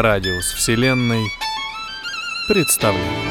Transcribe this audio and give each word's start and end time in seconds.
Радиус 0.00 0.54
Вселенной 0.54 1.22
представляет. 2.48 3.21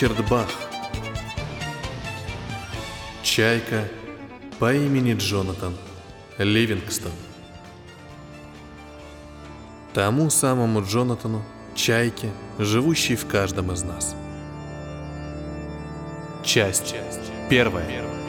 Ричард 0.00 0.28
Бах 0.30 0.48
Чайка 3.24 3.88
по 4.60 4.72
имени 4.72 5.14
Джонатан 5.14 5.74
Ливингстон 6.38 7.10
Тому 9.94 10.30
самому 10.30 10.84
Джонатану, 10.84 11.42
чайке, 11.74 12.30
живущей 12.60 13.16
в 13.16 13.26
каждом 13.26 13.72
из 13.72 13.82
нас. 13.82 14.14
Часть 16.44 16.94
первая. 17.50 18.27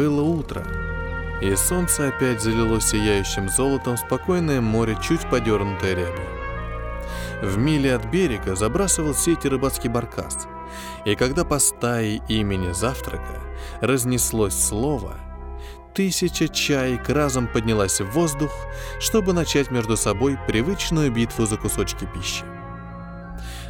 Было 0.00 0.22
утро, 0.22 0.64
и 1.42 1.54
солнце 1.56 2.08
опять 2.08 2.40
залило 2.40 2.80
сияющим 2.80 3.50
золотом 3.50 3.98
спокойное 3.98 4.62
море, 4.62 4.96
чуть 5.02 5.28
подернутое 5.28 5.94
рябью. 5.94 6.26
В 7.42 7.58
миле 7.58 7.96
от 7.96 8.06
берега 8.06 8.56
забрасывал 8.56 9.12
сети 9.12 9.46
рыбацкий 9.46 9.90
баркас, 9.90 10.48
и 11.04 11.14
когда 11.16 11.44
по 11.44 11.58
стае 11.58 12.22
имени 12.28 12.72
завтрака 12.72 13.42
разнеслось 13.82 14.54
слово, 14.54 15.18
тысяча 15.92 16.48
чаек 16.48 17.06
разом 17.10 17.46
поднялась 17.46 18.00
в 18.00 18.10
воздух, 18.10 18.52
чтобы 19.00 19.34
начать 19.34 19.70
между 19.70 19.98
собой 19.98 20.38
привычную 20.46 21.12
битву 21.12 21.44
за 21.44 21.58
кусочки 21.58 22.08
пищи. 22.14 22.44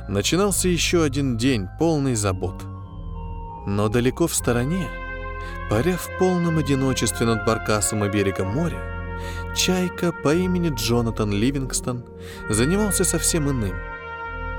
Начинался 0.08 0.68
еще 0.68 1.02
один 1.02 1.36
день, 1.36 1.66
полный 1.80 2.14
забот. 2.14 2.62
Но 3.66 3.88
далеко 3.88 4.28
в 4.28 4.34
стороне, 4.36 4.86
Паря 5.70 5.96
в 5.96 6.18
полном 6.18 6.58
одиночестве 6.58 7.26
над 7.26 7.44
баркасом 7.44 8.04
и 8.04 8.08
берегом 8.08 8.48
моря, 8.48 8.80
чайка 9.54 10.10
по 10.10 10.34
имени 10.34 10.74
Джонатан 10.74 11.30
Ливингстон 11.30 12.04
занимался 12.48 13.04
совсем 13.04 13.48
иным. 13.48 13.76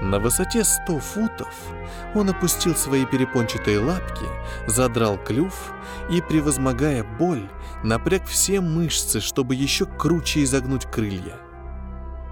На 0.02 0.20
высоте 0.20 0.64
100 0.64 1.00
футов 1.00 1.54
он 2.16 2.30
опустил 2.30 2.76
свои 2.78 3.06
перепончатые 3.06 3.80
лапки, 3.80 4.24
задрал 4.68 5.18
клюв 5.18 5.74
и, 6.10 6.22
превозмогая 6.22 7.04
боль, 7.20 7.50
напряг 7.84 8.26
все 8.26 8.62
мышцы, 8.62 9.20
чтобы 9.20 9.56
еще 9.56 9.86
круче 9.86 10.44
изогнуть 10.44 10.86
крылья. 10.86 11.36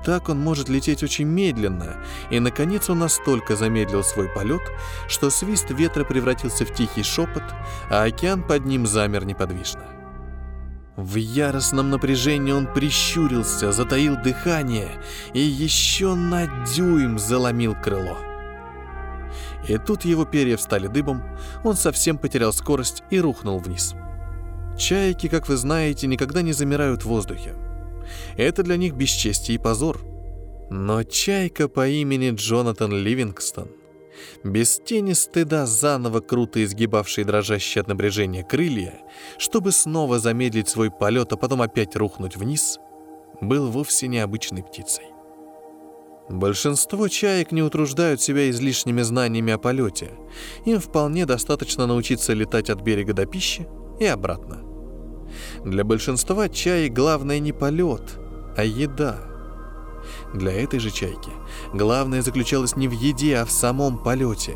Так 0.04 0.30
он 0.30 0.40
может 0.40 0.70
лететь 0.70 1.04
очень 1.04 1.28
медленно, 1.28 1.98
и, 2.30 2.40
наконец, 2.40 2.90
он 2.90 3.00
настолько 3.00 3.56
замедлил 3.56 4.04
свой 4.04 4.30
полет, 4.30 4.62
что 5.08 5.30
свист 5.30 5.72
ветра 5.72 6.06
превратился 6.06 6.66
в 6.66 6.74
тихий 6.74 7.04
шепот, 7.04 7.44
а 7.90 8.04
океан 8.04 8.44
под 8.44 8.66
ним 8.66 8.88
замер 8.88 9.26
неподвижно. 9.26 9.84
В 10.96 11.16
яростном 11.16 11.90
напряжении 11.90 12.52
он 12.52 12.68
прищурился, 12.74 13.72
затаил 13.72 14.18
дыхание 14.22 15.02
и 15.34 15.40
еще 15.40 16.14
на 16.14 16.66
дюйм 16.66 17.18
заломил 17.18 17.74
крыло. 17.74 18.18
И 19.68 19.78
тут 19.78 20.04
его 20.04 20.26
перья 20.26 20.58
встали 20.58 20.88
дыбом, 20.88 21.24
он 21.64 21.76
совсем 21.76 22.18
потерял 22.18 22.52
скорость 22.52 23.04
и 23.10 23.20
рухнул 23.20 23.60
вниз. 23.60 23.96
Чайки, 24.78 25.28
как 25.28 25.48
вы 25.48 25.58
знаете, 25.58 26.08
никогда 26.08 26.42
не 26.42 26.54
замирают 26.54 27.04
в 27.04 27.08
воздухе. 27.08 27.54
Это 28.38 28.64
для 28.64 28.78
них 28.78 28.94
бесчестие 28.94 29.56
и 29.56 29.62
позор. 29.62 30.02
Но 30.70 31.04
чайка 31.04 31.68
по 31.68 31.88
имени 31.88 32.32
Джонатан 32.32 32.92
Ливингстон, 32.92 33.70
без 34.44 34.80
тени 34.80 35.14
стыда 35.14 35.66
заново 35.66 36.20
круто 36.20 36.64
изгибавший 36.64 37.24
дрожащие 37.24 37.82
от 37.82 37.88
напряжения 37.88 38.44
крылья, 38.44 39.00
чтобы 39.38 39.72
снова 39.72 40.20
замедлить 40.20 40.70
свой 40.70 40.92
полет, 40.92 41.34
а 41.34 41.38
потом 41.38 41.62
опять 41.62 41.96
рухнуть 41.96 42.36
вниз, 42.36 42.80
был 43.42 43.70
вовсе 43.70 44.08
необычной 44.08 44.64
птицей. 44.64 45.06
Большинство 46.30 47.08
чаек 47.08 47.52
не 47.52 47.64
утруждают 47.64 48.22
себя 48.22 48.50
излишними 48.52 49.02
знаниями 49.02 49.52
о 49.52 49.58
полете. 49.58 50.12
Им 50.64 50.80
вполне 50.80 51.26
достаточно 51.26 51.88
научиться 51.88 52.34
летать 52.34 52.70
от 52.70 52.82
берега 52.82 53.14
до 53.14 53.26
пищи 53.26 53.68
и 54.00 54.06
обратно. 54.06 54.69
Для 55.64 55.84
большинства 55.84 56.50
чаек 56.50 56.94
главное 56.94 57.40
не 57.40 57.52
полет, 57.52 58.20
а 58.56 58.64
еда. 58.64 59.18
Для 60.34 60.52
этой 60.52 60.80
же 60.80 60.92
чайки 60.92 61.32
главное 61.74 62.22
заключалось 62.22 62.76
не 62.76 62.88
в 62.88 62.92
еде, 62.92 63.38
а 63.38 63.46
в 63.46 63.52
самом 63.52 63.98
полете. 63.98 64.56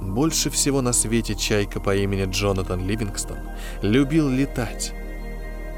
Больше 0.00 0.50
всего 0.50 0.82
на 0.82 0.92
свете 0.92 1.34
чайка 1.34 1.80
по 1.80 1.94
имени 1.94 2.30
Джонатан 2.30 2.86
Ливингстон 2.86 3.38
любил 3.82 4.28
летать. 4.28 4.92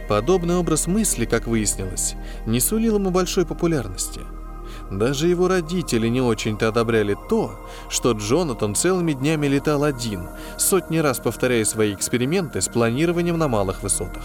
Подобный 0.09 0.57
образ 0.57 0.87
мысли, 0.87 1.25
как 1.25 1.47
выяснилось, 1.47 2.15
не 2.47 2.61
сулил 2.61 2.97
ему 2.97 3.11
большой 3.11 3.45
популярности– 3.47 4.21
даже 4.91 5.29
его 5.29 5.49
родители 5.49 6.09
не 6.09 6.21
очень-то 6.21 6.69
одобряли 6.69 7.17
то, 7.29 7.53
что 7.91 8.13
Джонатан 8.13 8.75
целыми 8.75 9.13
днями 9.13 9.47
летал 9.47 9.85
один, 9.85 10.29
сотни 10.57 10.99
раз 10.99 11.19
повторяя 11.19 11.65
свои 11.65 11.95
эксперименты 11.95 12.61
с 12.61 12.69
планированием 12.69 13.37
на 13.37 13.49
малых 13.49 13.83
высотах. 13.83 14.25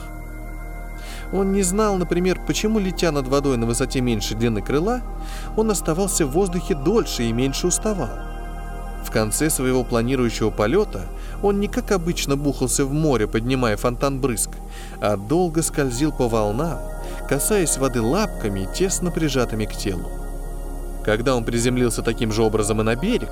Он 1.33 1.51
не 1.51 1.63
знал, 1.63 1.97
например, 1.97 2.39
почему, 2.45 2.79
летя 2.79 3.11
над 3.11 3.27
водой 3.27 3.57
на 3.57 3.65
высоте 3.65 4.01
меньше 4.01 4.35
длины 4.35 4.61
крыла, 4.61 5.01
он 5.57 5.71
оставался 5.71 6.25
в 6.25 6.31
воздухе 6.31 6.75
дольше 6.75 7.23
и 7.23 7.33
меньше 7.33 7.67
уставал. 7.67 8.11
В 9.03 9.11
конце 9.11 9.49
своего 9.49 9.83
планирующего 9.83 10.49
полета 10.49 11.07
он 11.41 11.59
не 11.59 11.67
как 11.67 11.91
обычно 11.91 12.37
бухался 12.37 12.85
в 12.85 12.93
море, 12.93 13.27
поднимая 13.27 13.75
фонтан 13.75 14.21
брызг, 14.21 14.51
а 15.01 15.17
долго 15.17 15.61
скользил 15.61 16.13
по 16.13 16.29
волнам, 16.29 16.79
касаясь 17.27 17.77
воды 17.77 18.01
лапками, 18.01 18.69
тесно 18.73 19.11
прижатыми 19.11 19.65
к 19.65 19.73
телу. 19.73 20.22
Когда 21.03 21.35
он 21.35 21.43
приземлился 21.43 22.01
таким 22.01 22.31
же 22.31 22.43
образом 22.43 22.79
и 22.81 22.83
на 22.83 22.95
берег, 22.95 23.29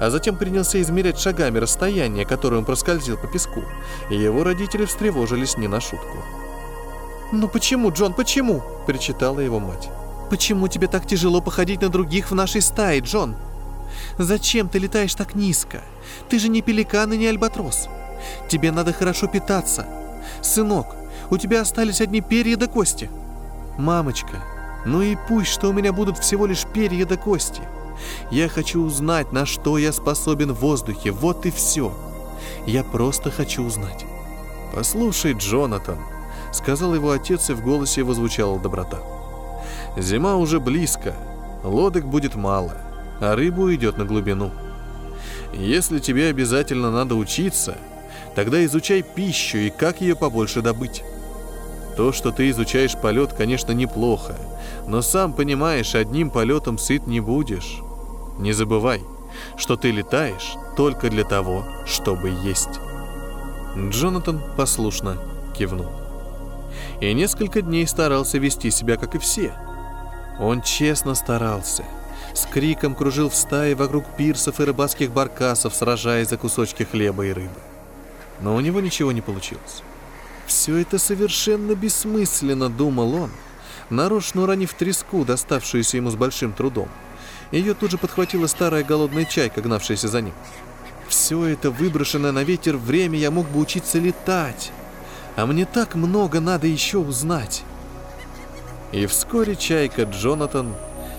а 0.00 0.10
затем 0.10 0.36
принялся 0.36 0.80
измерять 0.80 1.20
шагами 1.20 1.58
расстояние, 1.58 2.26
которое 2.26 2.56
он 2.56 2.64
проскользил 2.64 3.16
по 3.16 3.28
песку, 3.28 3.62
его 4.10 4.42
родители 4.42 4.84
встревожились 4.84 5.56
не 5.56 5.68
на 5.68 5.80
шутку. 5.80 6.18
«Ну 7.32 7.48
почему, 7.48 7.92
Джон, 7.92 8.12
почему?»– 8.12 8.62
причитала 8.86 9.40
его 9.40 9.60
мать. 9.60 9.88
«Почему 10.30 10.68
тебе 10.68 10.88
так 10.88 11.06
тяжело 11.06 11.40
походить 11.40 11.80
на 11.80 11.88
других 11.88 12.30
в 12.30 12.34
нашей 12.34 12.60
стае, 12.60 13.00
Джон? 13.00 13.36
Зачем 14.18 14.68
ты 14.68 14.78
летаешь 14.78 15.14
так 15.14 15.34
низко? 15.34 15.80
Ты 16.28 16.38
же 16.38 16.48
не 16.48 16.62
пеликан 16.62 17.12
и 17.12 17.16
не 17.16 17.26
альбатрос. 17.26 17.88
Тебе 18.48 18.72
надо 18.72 18.92
хорошо 18.92 19.28
питаться. 19.28 19.86
Сынок, 20.40 20.86
у 21.30 21.38
тебя 21.38 21.60
остались 21.60 22.00
одни 22.00 22.20
перья 22.20 22.56
до 22.56 22.66
кости. 22.66 23.10
Мамочка, 23.78 24.42
ну 24.84 25.02
и 25.02 25.16
пусть, 25.28 25.50
что 25.50 25.70
у 25.70 25.72
меня 25.72 25.92
будут 25.92 26.18
всего 26.18 26.46
лишь 26.46 26.64
перья 26.66 27.06
до 27.06 27.16
кости. 27.16 27.62
Я 28.30 28.48
хочу 28.48 28.82
узнать, 28.82 29.32
на 29.32 29.46
что 29.46 29.78
я 29.78 29.92
способен 29.92 30.52
в 30.52 30.60
воздухе, 30.60 31.12
вот 31.12 31.46
и 31.46 31.50
все. 31.50 31.92
Я 32.66 32.82
просто 32.82 33.30
хочу 33.30 33.64
узнать. 33.64 34.04
«Послушай, 34.74 35.34
Джонатан»,— 35.34 35.98
сказал 36.52 36.94
его 36.94 37.10
отец, 37.10 37.50
и 37.50 37.52
в 37.52 37.62
голосе 37.62 38.00
его 38.00 38.14
звучала 38.14 38.58
доброта. 38.58 38.98
«Зима 39.98 40.36
уже 40.36 40.60
близко, 40.60 41.14
лодок 41.62 42.06
будет 42.06 42.34
мало, 42.34 42.72
а 43.20 43.36
рыбу 43.36 43.72
идет 43.74 43.98
на 43.98 44.06
глубину. 44.06 44.50
Если 45.52 45.98
тебе 45.98 46.28
обязательно 46.28 46.90
надо 46.90 47.14
учиться, 47.14 47.76
тогда 48.34 48.64
изучай 48.64 49.02
пищу 49.02 49.58
и 49.58 49.70
как 49.70 50.00
ее 50.00 50.16
побольше 50.16 50.62
добыть. 50.62 51.04
То, 51.96 52.12
что 52.12 52.30
ты 52.30 52.48
изучаешь 52.50 52.96
полет, 52.96 53.32
конечно, 53.32 53.72
неплохо, 53.72 54.34
но 54.86 55.02
сам 55.02 55.34
понимаешь, 55.34 55.94
одним 55.94 56.30
полетом 56.30 56.78
сыт 56.78 57.06
не 57.06 57.20
будешь. 57.20 57.80
Не 58.38 58.52
забывай, 58.52 59.02
что 59.56 59.76
ты 59.76 59.90
летаешь 59.90 60.54
только 60.76 61.10
для 61.10 61.24
того, 61.24 61.64
чтобы 61.86 62.30
есть. 62.30 62.80
Джонатан 63.76 64.42
послушно 64.56 65.18
кивнул. 65.56 65.90
И 67.00 67.12
несколько 67.12 67.60
дней 67.60 67.86
старался 67.86 68.38
вести 68.38 68.70
себя, 68.70 68.96
как 68.96 69.14
и 69.14 69.18
все. 69.18 69.52
Он 70.40 70.62
честно 70.62 71.14
старался. 71.14 71.84
С 72.34 72.46
криком 72.46 72.94
кружил 72.94 73.28
в 73.28 73.34
стае 73.34 73.74
вокруг 73.74 74.04
пирсов 74.16 74.60
и 74.60 74.64
рыбацких 74.64 75.10
баркасов, 75.10 75.74
сражаясь 75.74 76.28
за 76.28 76.38
кусочки 76.38 76.84
хлеба 76.84 77.26
и 77.26 77.32
рыбы. 77.32 77.60
Но 78.40 78.54
у 78.54 78.60
него 78.60 78.80
ничего 78.80 79.12
не 79.12 79.20
получилось. 79.20 79.82
Все 80.52 80.76
это 80.76 80.98
совершенно 80.98 81.74
бессмысленно, 81.74 82.68
думал 82.68 83.14
он, 83.14 83.30
нарочно 83.88 84.42
уронив 84.42 84.74
треску, 84.74 85.24
доставшуюся 85.24 85.96
ему 85.96 86.10
с 86.10 86.14
большим 86.14 86.52
трудом. 86.52 86.90
Ее 87.52 87.72
тут 87.72 87.90
же 87.90 87.96
подхватила 87.96 88.46
старая 88.46 88.84
голодная 88.84 89.24
чайка, 89.24 89.62
гнавшаяся 89.62 90.08
за 90.08 90.20
ним. 90.20 90.34
Все 91.08 91.46
это 91.46 91.70
выброшенное 91.70 92.32
на 92.32 92.44
ветер 92.44 92.76
время 92.76 93.18
я 93.18 93.30
мог 93.30 93.48
бы 93.48 93.60
учиться 93.60 93.98
летать. 93.98 94.72
А 95.36 95.46
мне 95.46 95.64
так 95.64 95.94
много 95.94 96.38
надо 96.38 96.66
еще 96.66 96.98
узнать. 96.98 97.64
И 98.92 99.06
вскоре 99.06 99.56
чайка 99.56 100.02
Джонатан 100.02 100.74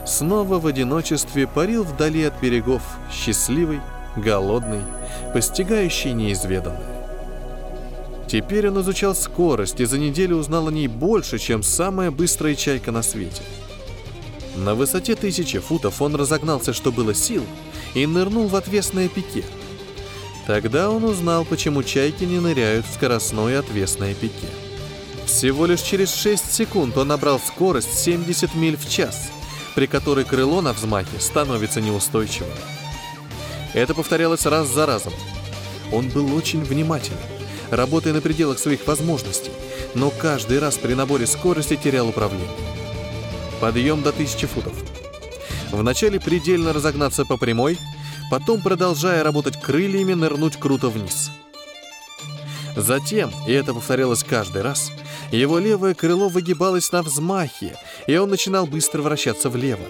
снова 0.05 0.59
в 0.59 0.67
одиночестве 0.67 1.47
парил 1.47 1.83
вдали 1.83 2.23
от 2.23 2.39
берегов, 2.39 2.83
счастливый, 3.11 3.81
голодный, 4.15 4.83
постигающий 5.33 6.13
неизведанное. 6.13 6.92
Теперь 8.33 8.67
он 8.67 8.81
изучал 8.81 9.15
скорость 9.15 9.79
и 9.79 9.85
за 9.85 9.97
неделю 9.97 10.35
узнал 10.35 10.67
о 10.67 10.71
ней 10.71 10.89
больше, 10.89 11.39
чем 11.39 11.63
самая 11.63 12.11
быстрая 12.11 12.55
чайка 12.55 12.91
на 12.91 13.01
свете. 13.01 13.43
На 14.57 14.75
высоте 14.75 15.15
тысячи 15.15 15.59
футов 15.59 16.01
он 16.01 16.15
разогнался, 16.15 16.73
что 16.73 16.91
было 16.91 17.13
сил, 17.13 17.45
и 17.93 18.05
нырнул 18.05 18.47
в 18.47 18.57
отвесное 18.57 19.07
пике– 19.07 19.45
Тогда 20.45 20.89
он 20.89 21.05
узнал, 21.05 21.45
почему 21.45 21.83
чайки 21.83 22.25
не 22.25 22.39
ныряют 22.39 22.85
в 22.85 22.93
скоростное 22.93 23.59
отвесное 23.59 24.13
пике. 24.13 24.47
Всего 25.25 25.65
лишь 25.65 25.81
через 25.81 26.13
6 26.13 26.51
секунд 26.51 26.97
он 26.97 27.07
набрал 27.07 27.39
скорость 27.39 27.97
70 27.97 28.53
миль 28.55 28.75
в 28.75 28.89
час, 28.89 29.31
при 29.73 29.87
которой 29.87 30.25
крыло 30.25 30.61
на 30.61 30.73
взмахе 30.73 31.19
становится 31.19 31.79
неустойчивым. 31.79 32.51
Это 33.73 33.93
повторялось 33.93 34.45
раз 34.45 34.67
за 34.67 34.85
разом. 34.85 35.13
Он 35.93 36.09
был 36.09 36.35
очень 36.35 36.61
внимателен, 36.61 37.17
работая 37.75 38.13
на 38.13 38.21
пределах 38.21 38.59
своих 38.59 38.85
возможностей, 38.87 39.51
но 39.95 40.09
каждый 40.09 40.59
раз 40.59 40.77
при 40.77 40.93
наборе 40.93 41.27
скорости 41.27 41.75
терял 41.75 42.07
управление. 42.09 42.47
Подъем 43.59 44.01
до 44.01 44.09
1000 44.09 44.47
футов. 44.47 44.73
Вначале 45.71 46.19
предельно 46.19 46.73
разогнаться 46.73 47.25
по 47.25 47.37
прямой– 47.37 47.77
потом, 48.33 48.61
продолжая 48.61 49.23
работать 49.23 49.61
крыльями, 49.61 50.13
нырнуть 50.13 50.57
круто 50.57 50.89
вниз. 50.89 51.29
Затем, 52.75 53.31
и 53.47 53.51
это 53.51 53.75
повторялось 53.75 54.23
каждый 54.23 54.63
раз, 54.63 54.91
его 55.31 55.59
левое 55.59 55.93
крыло 55.93 56.29
выгибалось 56.29 56.91
на 56.91 57.03
взмахе, 57.03 57.77
и 58.07 58.17
он 58.17 58.31
начинал 58.31 58.65
быстро 58.65 59.03
вращаться 59.03 59.51
влево. 59.51 59.85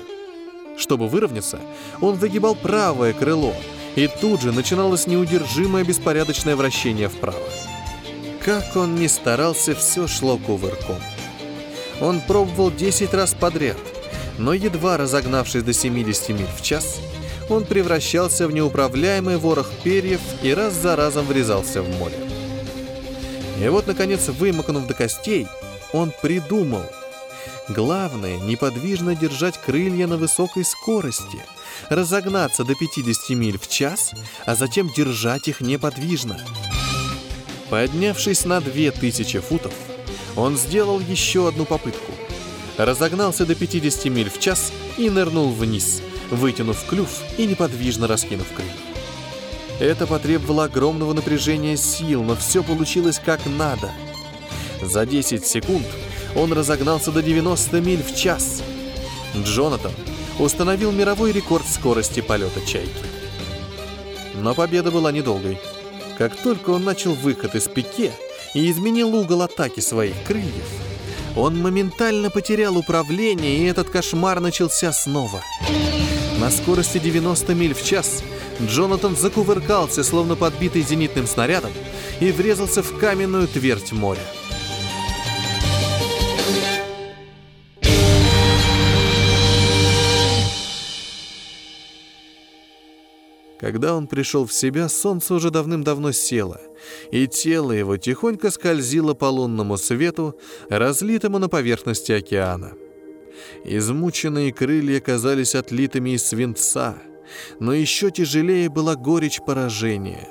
Чтобы 0.77 1.07
выровняться, 1.07 1.61
он 2.01 2.15
выгибал 2.15 2.55
правое 2.55 3.13
крыло, 3.13 3.55
и 3.95 4.09
тут 4.19 4.41
же 4.41 4.51
начиналось 4.51 5.07
неудержимое 5.07 5.85
беспорядочное 5.85 6.57
вращение 6.57 7.07
вправо. 7.07 7.47
Как 8.43 8.75
он 8.75 8.95
ни 8.95 9.07
старался, 9.07 9.73
все 9.73 10.05
шло 10.05 10.37
кувырком. 10.37 10.97
Он 12.01 12.19
пробовал 12.19 12.71
10 12.71 13.13
раз 13.13 13.33
подряд, 13.33 13.77
но 14.37 14.53
едва 14.53 14.97
разогнавшись 14.97 15.63
до 15.63 15.71
70 15.71 16.29
миль 16.29 16.49
в 16.57 16.61
час, 16.61 16.99
он 17.49 17.63
превращался 17.63 18.47
в 18.47 18.51
неуправляемый 18.51 19.37
ворох 19.37 19.71
перьев 19.83 20.19
и 20.41 20.53
раз 20.53 20.73
за 20.73 20.97
разом 20.97 21.25
врезался 21.25 21.81
в 21.81 21.89
море. 21.97 22.17
И 23.61 23.67
вот, 23.69 23.87
наконец, 23.87 24.27
вымокнув 24.27 24.87
до 24.87 24.93
костей, 24.93 25.47
он 25.93 26.11
придумал. 26.21 26.83
Главное, 27.69 28.39
неподвижно 28.39 29.15
держать 29.15 29.57
крылья 29.57 30.05
на 30.05 30.17
высокой 30.17 30.65
скорости, 30.65 31.39
разогнаться 31.89 32.65
до 32.65 32.75
50 32.75 33.29
миль 33.37 33.57
в 33.57 33.69
час, 33.69 34.11
а 34.45 34.55
затем 34.55 34.91
держать 34.91 35.47
их 35.47 35.61
неподвижно. 35.61 36.41
Поднявшись 37.73 38.45
на 38.45 38.61
2000 38.61 39.39
футов, 39.39 39.73
он 40.35 40.57
сделал 40.57 40.99
еще 40.99 41.47
одну 41.47 41.65
попытку. 41.65 42.11
Разогнался 42.77 43.47
до 43.47 43.55
50 43.55 44.05
миль 44.05 44.29
в 44.29 44.39
час 44.39 44.71
и 44.95 45.09
нырнул 45.09 45.49
вниз– 45.49 46.03
вытянув 46.29 46.85
клюв 46.85 47.09
и 47.39 47.47
неподвижно 47.47 48.05
раскинув 48.05 48.45
крылья. 48.53 48.71
Это 49.79 50.05
потребовало 50.05 50.65
огромного 50.65 51.13
напряжения 51.13 51.75
сил, 51.75 52.21
но 52.21 52.35
все 52.35 52.61
получилось 52.61 53.19
как 53.25 53.43
надо. 53.47 53.89
За 54.83 55.07
10 55.07 55.43
секунд 55.43 55.87
он 56.35 56.53
разогнался 56.53 57.11
до 57.11 57.23
90 57.23 57.81
миль 57.81 58.03
в 58.03 58.15
час. 58.15 58.61
Джонатан 59.35 59.93
установил 60.37 60.91
мировой 60.91 61.31
рекорд 61.31 61.65
скорости 61.67 62.19
полета 62.19 62.61
чайки. 62.67 62.91
Но 64.35 64.53
победа 64.53 64.91
была 64.91 65.11
недолгой. 65.11 65.57
Как 66.17 66.35
только 66.35 66.69
он 66.69 66.83
начал 66.83 67.13
выход 67.13 67.55
из 67.55 67.67
пике 67.67 68.11
и 68.53 68.69
изменил 68.69 69.15
угол 69.15 69.41
атаки 69.41 69.79
своих 69.79 70.15
крыльев, 70.23 70.69
он 71.35 71.59
моментально 71.59 72.29
потерял 72.29 72.77
управление, 72.77 73.57
и 73.57 73.65
этот 73.65 73.89
кошмар 73.89 74.39
начался 74.39 74.93
снова. 74.93 75.41
На 76.39 76.51
скорости 76.51 76.99
90 76.99 77.55
миль 77.55 77.73
в 77.73 77.83
час 77.83 78.23
Джонатан 78.61 79.15
закувыркался, 79.15 80.03
словно 80.03 80.35
подбитый 80.35 80.83
зенитным 80.83 81.25
снарядом, 81.25 81.71
и 82.19 82.31
врезался 82.31 82.83
в 82.83 82.99
каменную 82.99 83.47
твердь 83.47 83.91
моря. 83.91 84.21
Когда 93.63 93.95
он 93.95 94.07
пришел 94.07 94.45
в 94.45 94.51
себя, 94.51 94.89
солнце 94.89 95.33
уже 95.33 95.49
давным-давно 95.49 96.11
село, 96.11 96.57
и 97.11 97.27
тело 97.27 97.71
его 97.71 97.95
тихонько 97.95 98.51
скользило 98.51 99.13
по 99.13 99.23
лунному 99.23 99.77
свету, 99.77 100.35
разлитому 100.67 101.39
на 101.39 101.47
поверхности 101.47 102.11
океана. 102.11 102.73
Измученные 103.63 104.51
крылья 104.51 104.99
казались 104.99 105.55
отлитыми 105.55 106.09
из 106.09 106.25
свинца, 106.25 106.97
но 107.61 107.73
еще 107.73 108.11
тяжелее 108.11 108.67
была 108.67 108.97
горечь 108.97 109.39
поражения. 109.39 110.27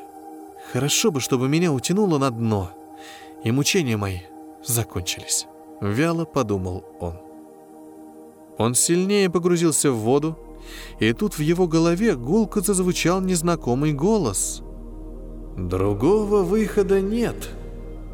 Хорошо 0.70 1.10
бы, 1.10 1.20
чтобы 1.20 1.48
меня 1.48 1.72
утянуло 1.72 2.18
на 2.18 2.30
дно, 2.30 2.72
и 3.44 3.50
мучения 3.50 3.96
мои 3.96 4.18
закончились. 4.62 5.46
Вяло 5.80 6.26
подумал 6.26 6.84
он. 7.00 7.14
Он 8.58 8.74
сильнее 8.74 9.30
погрузился 9.30 9.90
в 9.90 9.96
воду, 9.96 10.38
и 11.00 11.12
тут 11.12 11.38
в 11.38 11.40
его 11.40 11.66
голове 11.66 12.14
гулко 12.14 12.60
зазвучал 12.60 13.20
незнакомый 13.20 13.92
голос. 13.92 14.62
«Другого 15.56 16.42
выхода 16.42 17.00
нет. 17.00 17.50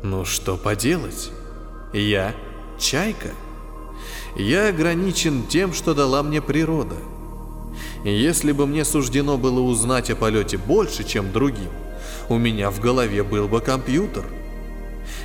Ну 0.02 0.24
что 0.24 0.56
поделать? 0.56 1.30
Я— 1.92 2.34
чайка». 2.78 3.28
Я 4.36 4.68
ограничен 4.68 5.46
тем, 5.48 5.72
что 5.72 5.94
дала 5.94 6.22
мне 6.22 6.40
природа. 6.40 6.96
если 8.04 8.52
бы 8.52 8.66
мне 8.66 8.84
суждено 8.84 9.36
было 9.36 9.60
узнать 9.60 10.10
о 10.10 10.16
полете 10.16 10.56
больше, 10.56 11.02
чем 11.02 11.32
другим, 11.32 11.70
у 12.28 12.38
меня 12.38 12.70
в 12.70 12.80
голове 12.80 13.24
был 13.24 13.48
бы 13.48 13.60
компьютер. 13.60 14.24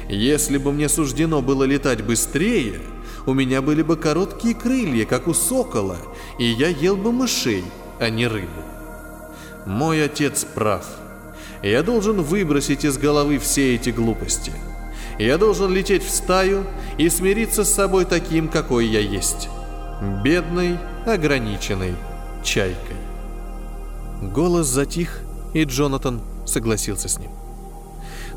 Если 0.10 0.58
бы 0.58 0.72
мне 0.72 0.90
суждено 0.90 1.42
было 1.42 1.64
летать 1.64 2.04
быстрее, 2.04 2.80
у 3.26 3.34
меня 3.34 3.62
были 3.62 3.82
бы 3.82 3.96
короткие 3.96 4.56
крылья, 4.56 5.06
как 5.06 5.28
у 5.28 5.34
сокола, 5.34 5.98
и 6.40 6.46
я 6.46 6.68
ел 6.68 6.96
бы 6.96 7.12
мышей, 7.12 7.64
а 8.00 8.10
не 8.10 8.28
рыбу. 8.28 8.62
Мой 9.66 10.04
отец 10.04 10.46
прав. 10.46 10.86
Я 11.62 11.84
должен 11.84 12.22
выбросить 12.22 12.84
из 12.84 12.98
головы 12.98 13.40
все 13.40 13.76
эти 13.76 13.90
глупости– 13.90 14.52
я 15.20 15.38
должен 15.38 15.72
лететь 15.72 16.04
в 16.04 16.10
стаю 16.10 16.66
и 16.98 17.10
смириться 17.10 17.64
с 17.64 17.74
собой 17.74 18.06
таким, 18.06 18.48
какой 18.48 18.88
я 18.88 19.00
есть. 19.00 19.50
Бедной, 20.24 20.78
ограниченной 21.06 21.96
чайкой. 22.44 22.98
Голос 24.22 24.68
затих, 24.68 25.22
и 25.54 25.64
Джонатан 25.64 26.22
согласился 26.46 27.10
с 27.10 27.20
ним. 27.20 27.30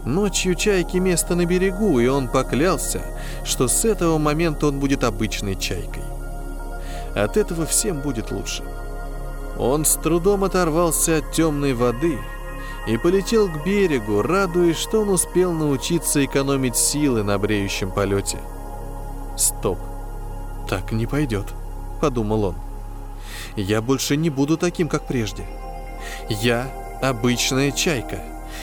Ночью 0.06 0.54
чайки 0.54 0.96
место 0.96 1.34
на 1.34 1.44
берегу, 1.44 2.00
и 2.00 2.06
он 2.06 2.28
поклялся, 2.28 3.02
что 3.44 3.68
с 3.68 3.84
этого 3.84 4.16
момента 4.16 4.68
он 4.68 4.80
будет 4.80 5.04
обычной 5.04 5.56
чайкой. 5.56 6.04
От 7.14 7.36
этого 7.36 7.66
всем 7.66 8.00
будет 8.00 8.30
лучше. 8.30 8.62
Он 9.58 9.84
с 9.84 9.96
трудом 9.96 10.44
оторвался 10.44 11.18
от 11.18 11.32
темной 11.32 11.75
воды– 11.75 12.18
и 12.86 12.96
полетел 12.96 13.48
к 13.48 13.64
берегу, 13.64 14.22
радуясь, 14.22 14.76
что 14.76 15.02
он 15.02 15.10
успел 15.10 15.52
научиться 15.52 16.25
экономить 16.25 16.76
силы 16.76 17.22
на 17.22 17.38
бреющем 17.38 17.90
полете. 17.90 18.38
«Стоп, 19.36 19.78
так 20.68 20.92
не 20.92 21.06
пойдет»,— 21.06 21.46
подумал 22.00 22.44
он. 22.44 22.54
«Я 23.56 23.82
больше 23.82 24.16
не 24.16 24.30
буду 24.30 24.56
таким, 24.56 24.88
как 24.88 25.06
прежде. 25.06 25.44
Я 26.28 26.70
обычная 27.02 27.72
чайка 27.72 28.20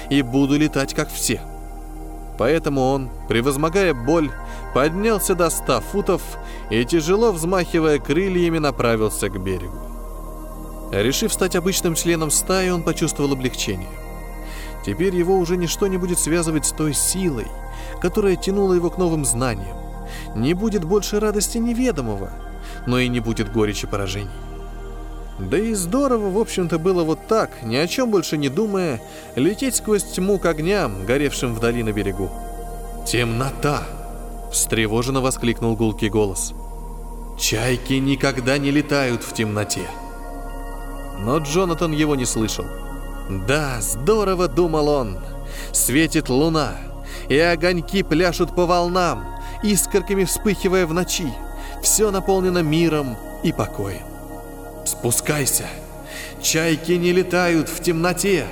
и 0.10 0.22
буду 0.22 0.58
летать, 0.58 0.94
как 0.94 1.10
все». 1.10 1.42
Поэтому 2.38 2.82
он, 2.82 3.10
превозмогая 3.28 3.94
боль, 3.94 4.32
поднялся 4.74 5.36
до 5.36 5.50
ста 5.50 5.82
футов 5.82 6.22
и, 6.70 6.84
тяжело 6.84 7.32
взмахивая 7.32 8.00
крыльями, 8.00 8.58
направился 8.58 9.30
к 9.30 9.40
берегу. 9.42 9.78
Решив 10.92 11.34
стать 11.34 11.56
обычным 11.56 11.96
членом 11.96 12.32
стаи, 12.32 12.70
он 12.70 12.84
почувствовал 12.84 13.34
облегчение. 13.34 13.90
Теперь 14.86 15.16
его 15.16 15.38
уже 15.38 15.58
ничто 15.58 15.88
не 15.88 15.98
будет 15.98 16.20
связывать 16.20 16.66
с 16.66 16.72
той 16.72 16.94
силой, 16.94 17.48
которая 18.02 18.36
тянула 18.36 18.74
его 18.74 18.90
к 18.90 18.98
новым 18.98 19.26
знаниям. 19.26 19.78
Не 20.36 20.54
будет 20.54 20.84
больше 20.84 21.20
радости 21.20 21.58
неведомого, 21.58 22.32
но 22.86 23.00
и 23.00 23.08
не 23.08 23.20
будет 23.20 23.52
горечи 23.52 23.88
поражений. 23.88 24.30
Да 25.40 25.58
и 25.58 25.74
здорово, 25.74 26.30
в 26.30 26.38
общем-то, 26.38 26.78
было 26.78 27.04
вот 27.04 27.28
так, 27.28 27.64
ни 27.64 27.76
о 27.76 27.88
чем 27.88 28.12
больше 28.12 28.38
не 28.38 28.50
думая, 28.50 29.02
лететь 29.36 29.76
сквозь 29.76 30.04
тьму 30.04 30.38
к 30.38 30.46
огням, 30.46 31.06
горевшим 31.06 31.56
вдали 31.56 31.82
на 31.82 31.92
берегу. 31.92 32.30
«Темнота!»— 33.08 33.84
встревоженно 34.52 35.22
воскликнул 35.22 35.76
гулкий 35.76 36.10
голос. 36.10 36.54
«Чайки 37.40 37.94
никогда 37.94 38.58
не 38.58 38.70
летают 38.70 39.24
в 39.24 39.34
темноте!» 39.34 39.88
Но 41.20 41.40
Джонатан 41.40 41.92
его 41.92 42.16
не 42.16 42.26
слышал. 42.26 42.66
«Да, 43.48 43.82
здорово!»— 43.82 44.48
думал 44.50 44.88
он. 44.88 45.18
«Светит 45.72 46.30
луна, 46.30 46.76
и 47.28 47.38
огоньки 47.38 48.04
пляшут 48.04 48.56
по 48.56 48.66
волнам, 48.66 49.26
искорками 49.64 50.26
вспыхивая 50.26 50.86
в 50.86 50.94
ночи. 50.94 51.34
Все 51.82 52.12
наполнено 52.12 52.60
миром 52.60 53.18
и 53.44 53.52
покоем. 53.52 54.13
Спускайся. 54.86 55.66
Чайки 56.42 56.94
не 56.94 57.12
летают 57.12 57.70
в 57.70 57.82
темноте. 57.82 58.46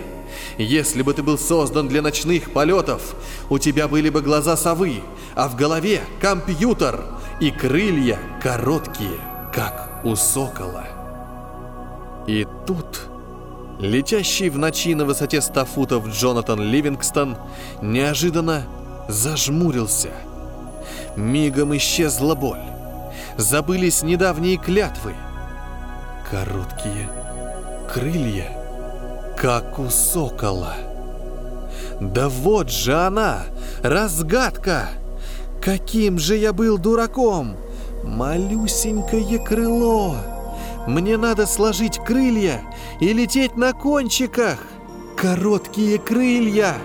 Если 0.58 1.02
бы 1.02 1.14
ты 1.14 1.24
был 1.24 1.38
создан 1.38 1.88
для 1.88 2.02
ночных 2.02 2.54
полетов, 2.54 3.16
у 3.50 3.60
тебя 3.60 3.88
были 3.88 4.10
бы 4.10 4.22
глаза 4.22 4.56
совы, 4.56 5.02
а 5.36 5.48
в 5.48 5.56
голове 5.56 6.02
компьютер 6.22 7.04
и 7.40 7.52
крылья 7.52 8.20
короткие, 8.42 9.20
как 9.54 10.02
у 10.04 10.16
сокола. 10.16 10.88
И 12.28 12.48
тут 12.66 13.02
летящий 13.80 14.50
в 14.50 14.58
ночи 14.58 14.94
на 14.96 15.06
высоте 15.06 15.42
100 15.42 15.66
футов 15.66 16.08
Джонатан 16.08 16.62
Ливингстон 16.62 17.36
неожиданно 17.82 18.68
зажмурился. 19.10 20.12
Мигом 21.16 21.76
исчезла 21.76 22.36
боль. 22.36 22.62
Забылись 23.38 24.04
недавние 24.04 24.58
клятвы– 24.58 25.14
Короткие 26.32 27.10
крылья, 27.94 28.58
как 29.36 29.78
у 29.80 29.90
сокола. 29.90 30.76
Да 32.00 32.30
вот 32.30 32.72
же 32.72 32.94
она, 32.94 33.44
разгадка! 33.84 34.92
Каким 35.62 36.18
же 36.18 36.38
я 36.38 36.54
был 36.54 36.78
дураком! 36.78 37.58
Малюсенькое 38.06 39.40
крыло! 39.40 40.16
Мне 40.88 41.18
надо 41.18 41.46
сложить 41.46 42.00
крылья 42.00 42.62
и 43.02 43.12
лететь 43.12 43.58
на 43.58 43.74
кончиках! 43.74 44.58
Короткие 45.18 46.00
крылья! 46.00 46.76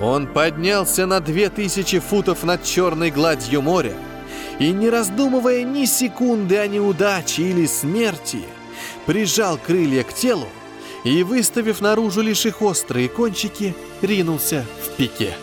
Он 0.00 0.28
поднялся 0.28 1.06
на 1.06 1.18
две 1.18 1.48
тысячи 1.48 1.98
футов 1.98 2.44
над 2.44 2.62
черной 2.62 3.10
гладью 3.10 3.60
моря, 3.60 3.94
и, 4.62 4.70
не 4.70 4.90
раздумывая 4.90 5.64
ни 5.64 5.86
секунды 5.86 6.56
о 6.56 6.68
неудаче 6.68 7.42
или 7.42 7.66
смерти, 7.66 8.42
прижал 9.06 9.58
крылья 9.58 10.04
к 10.04 10.14
телу 10.14 10.46
и, 11.02 11.24
выставив 11.24 11.80
наружу 11.80 12.20
лишь 12.20 12.46
их 12.46 12.62
острые 12.62 13.08
кончики, 13.08 13.74
ринулся 14.02 14.64
в 14.84 14.90
пике. 14.90 15.34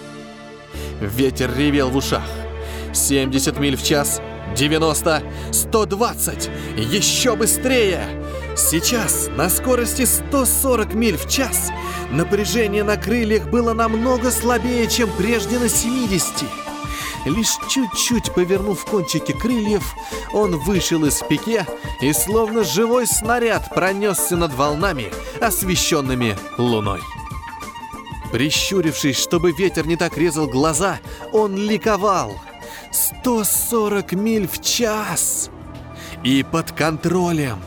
Ветер 1.02 1.54
ревел 1.58 1.90
в 1.90 1.98
ушах. 1.98 2.30
70 2.94 3.60
миль 3.60 3.76
в 3.76 3.84
час, 3.84 4.22
90, 4.56 5.22
120, 5.52 6.50
еще 6.78 7.36
быстрее! 7.36 8.04
Сейчас, 8.56 9.30
на 9.36 9.50
скорости 9.50 10.06
140 10.06 10.94
миль 10.94 11.18
в 11.18 11.30
час, 11.30 11.72
напряжение 12.10 12.84
на 12.84 12.96
крыльях 12.96 13.50
было 13.50 13.74
намного 13.74 14.32
слабее, 14.32 14.88
чем 14.88 15.10
прежде 15.18 15.60
на 15.60 15.68
70. 15.68 16.69
Лишь 17.26 17.58
чуть-чуть 17.70 18.34
повернув 18.34 18.86
кончики 18.86 19.34
крыльев, 19.34 19.94
он 20.34 20.58
вышел 20.58 21.04
из 21.06 21.22
пике 21.22 21.66
и 22.02 22.14
словно 22.14 22.64
живой 22.64 23.08
снаряд 23.08 23.70
пронесся 23.70 24.36
над 24.36 24.54
волнами, 24.54 25.12
освещенными 25.42 26.38
луной. 26.58 27.02
Прищурившись, 28.32 29.18
чтобы 29.18 29.52
ветер 29.52 29.88
не 29.88 29.96
так 29.96 30.18
резал 30.18 30.48
глаза, 30.48 31.00
он 31.34 31.56
ликовал. 31.56 32.40
140 32.92 34.14
миль 34.14 34.48
в 34.48 34.62
час! 34.62 35.50
И 36.24 36.44
под 36.44 36.72
контролем! 36.72 37.60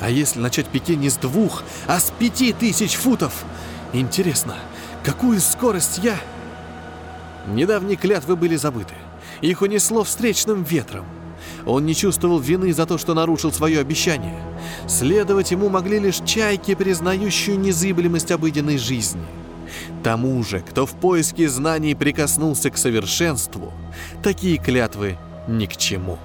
А 0.00 0.10
если 0.10 0.40
начать 0.40 0.66
пике 0.66 0.96
не 0.96 1.08
с 1.10 1.16
двух, 1.16 1.62
а 1.86 2.00
с 2.00 2.10
пяти 2.18 2.52
тысяч 2.52 2.94
футов? 2.94 3.44
Интересно, 3.92 4.56
какую 5.04 5.40
скорость 5.40 5.98
я 5.98 6.16
Недавние 7.54 7.96
клятвы 7.96 8.36
были 8.36 8.56
забыты. 8.56 8.94
Их 9.40 9.62
унесло 9.62 10.04
встречным 10.04 10.62
ветром. 10.62 11.04
Он 11.66 11.84
не 11.84 11.94
чувствовал 11.94 12.38
вины 12.38 12.72
за 12.72 12.86
то, 12.86 12.98
что 12.98 13.14
нарушил 13.14 13.52
свое 13.52 13.80
обещание. 13.80 14.40
Следовать 14.86 15.50
ему 15.50 15.68
могли 15.68 15.98
лишь 15.98 16.20
чайки, 16.24 16.74
признающие 16.74 17.56
незыблемость 17.56 18.30
обыденной 18.30 18.78
жизни. 18.78 19.24
Тому 20.02 20.42
же, 20.42 20.60
кто 20.60 20.86
в 20.86 20.92
поиске 20.92 21.48
знаний 21.48 21.94
прикоснулся 21.94 22.70
к 22.70 22.78
совершенству, 22.78 23.72
такие 24.22 24.56
клятвы 24.56 25.18
ни 25.48 25.66
к 25.66 25.76
чему. 25.76 26.18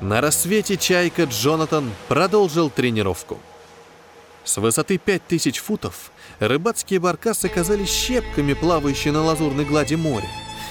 На 0.00 0.20
рассвете 0.20 0.76
чайка 0.76 1.24
Джонатан 1.24 1.90
продолжил 2.08 2.70
тренировку. 2.70 3.38
С 4.48 4.56
высоты 4.56 4.96
5000 4.96 5.58
футов 5.58 6.10
рыбацкие 6.40 7.00
баркасы 7.00 7.50
казались 7.50 7.90
щепками, 7.90 8.54
плавающие 8.54 9.12
на 9.12 9.22
лазурной 9.22 9.66
глади 9.66 9.94
моря, 9.94 10.30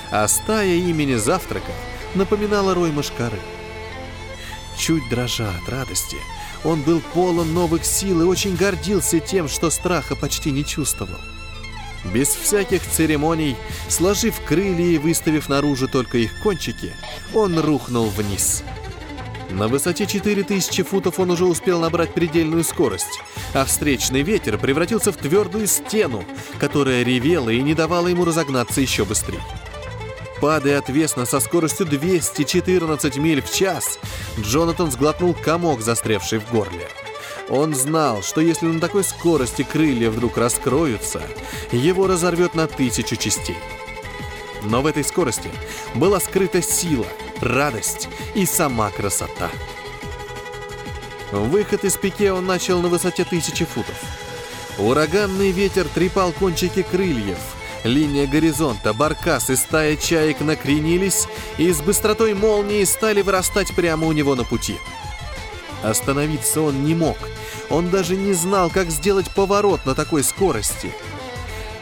а 0.10 0.28
стая 0.28 0.78
имени 0.78 1.14
Завтрака 1.14 1.72
напоминала 2.16 2.74
рой 2.74 2.92
мышкары. 2.92 3.38
Чуть 4.80 5.08
дрожа 5.12 5.52
от 5.52 5.70
радости, 5.70 6.18
он 6.64 6.82
был 6.82 7.02
полон 7.14 7.54
новых 7.54 7.86
сил 7.86 8.24
и 8.24 8.26
очень 8.26 8.56
гордился 8.56 9.20
тем, 9.20 9.48
что 9.48 9.70
страха 9.70 10.16
почти 10.16 10.50
не 10.50 10.66
чувствовал. 10.66 11.20
Без 12.12 12.30
всяких 12.30 12.82
церемоний, 12.82 13.56
сложив 13.90 14.42
крылья 14.44 14.86
и 14.86 14.98
выставив 14.98 15.50
наружу 15.50 15.88
только 15.88 16.18
их 16.18 16.32
кончики, 16.42 16.96
он 17.32 17.60
рухнул 17.60 18.10
вниз– 18.10 18.64
на 19.50 19.68
высоте 19.68 20.06
4000 20.06 20.84
футов 20.84 21.20
он 21.20 21.32
уже 21.32 21.46
успел 21.46 21.80
набрать 21.80 22.14
предельную 22.14 22.64
скорость, 22.64 23.22
а 23.54 23.66
встречный 23.66 24.22
ветер 24.22 24.58
превратился 24.58 25.12
в 25.12 25.18
твердую 25.18 25.68
стену, 25.68 26.24
которая 26.60 27.04
ревела 27.04 27.50
и 27.50 27.62
не 27.62 27.74
давала 27.74 28.08
ему 28.08 28.26
разогнаться 28.26 28.82
еще 28.82 29.06
быстрее. 29.06 29.42
Падая 30.42 30.78
отвесно 30.78 31.26
со 31.26 31.40
скоростью 31.40 31.88
214 31.88 33.18
миль 33.18 33.42
в 33.42 33.52
час, 33.52 33.98
Джонатан 34.40 34.92
сглотнул 34.92 35.34
комок, 35.34 35.82
застрявший 35.82 36.40
в 36.40 36.52
горле. 36.52 36.88
Он 37.50 37.74
знал, 37.74 38.22
что 38.22 38.42
если 38.42 38.66
на 38.66 38.80
такой 38.80 39.04
скорости 39.04 39.64
крылья 39.64 40.12
вдруг 40.12 40.38
раскроются, 40.38 41.22
его 41.72 42.06
разорвет 42.06 42.54
на 42.54 42.68
тысячу 42.68 43.16
частей. 43.16 43.58
Но 44.64 44.82
в 44.82 44.86
этой 44.86 45.04
скорости 45.04 45.50
была 45.96 46.20
скрыта 46.20 46.62
сила, 46.62 47.08
радость 47.42 48.10
и 48.36 48.46
сама 48.46 48.90
красота. 48.92 49.50
Выход 51.32 51.84
из 51.84 51.98
пике 51.98 52.32
он 52.32 52.46
начал 52.46 52.82
на 52.82 52.88
высоте 52.88 53.26
тысячи 53.26 53.66
футов. 53.66 53.96
Ураганный 54.78 55.52
ветер 55.52 55.88
трепал 55.88 56.32
кончики 56.32 56.84
крыльев. 56.84 57.40
Линия 57.84 58.28
горизонта, 58.28 58.94
баркас 58.94 59.50
и 59.50 59.56
стая 59.56 59.96
чаек 59.96 60.42
накренились 60.42 61.28
и 61.58 61.72
с 61.72 61.82
быстротой 61.82 62.34
молнии 62.34 62.84
стали 62.84 63.22
вырастать 63.22 63.76
прямо 63.76 64.08
у 64.08 64.12
него 64.12 64.36
на 64.36 64.44
пути. 64.44 64.78
Остановиться 65.84 66.62
он 66.62 66.84
не 66.86 66.96
мог. 66.96 67.18
Он 67.70 67.90
даже 67.90 68.16
не 68.16 68.34
знал, 68.34 68.70
как 68.70 68.90
сделать 68.90 69.30
поворот 69.32 69.86
на 69.86 69.96
такой 69.96 70.24
скорости– 70.24 70.92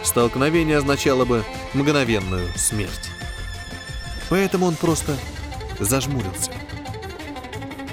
Столкновение 0.06 0.78
означало 0.78 1.26
бы 1.26 1.44
мгновенную 1.74 2.48
смерть. 2.56 3.10
Поэтому 4.30 4.68
он 4.68 4.76
просто 4.76 5.18
зажмурился. 5.80 6.52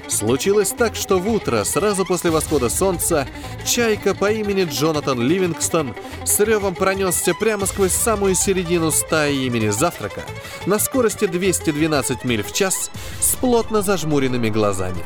Случилось 0.08 0.70
так, 0.70 0.94
что 0.94 1.18
в 1.18 1.28
утро, 1.28 1.64
сразу 1.64 2.04
после 2.04 2.30
восхода 2.30 2.68
солнца, 2.68 3.26
чайка 3.64 4.14
по 4.14 4.30
имени 4.30 4.64
Джонатан 4.64 5.20
Ливингстон 5.20 5.94
с 6.24 6.38
ревом 6.40 6.74
пронесся 6.74 7.34
прямо 7.34 7.66
сквозь 7.66 7.92
самую 7.92 8.34
середину 8.34 8.90
стаи 8.90 9.46
имени 9.46 9.70
Завтрака 9.70 10.22
на 10.66 10.78
скорости 10.78 11.26
212 11.26 12.24
миль 12.24 12.42
в 12.42 12.52
час 12.52 12.90
с 13.20 13.34
плотно 13.36 13.80
зажмуренными 13.80 14.50
глазами. 14.50 15.04